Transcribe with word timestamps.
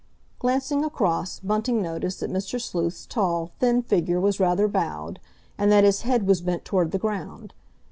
Glancing 0.39 0.83
across, 0.83 1.39
Bunting 1.39 1.79
noticed 1.79 2.21
that 2.21 2.31
Mr. 2.31 2.59
Sleuth's 2.59 3.05
tall, 3.05 3.51
thin 3.59 3.83
figure 3.83 4.19
was 4.19 4.39
rather 4.39 4.67
bowed, 4.67 5.19
and 5.59 5.71
that 5.71 5.83
his 5.83 6.01
head 6.01 6.25
was 6.25 6.41
bent 6.41 6.65
toward 6.65 6.89
the 6.89 6.97
ground. 6.97 7.53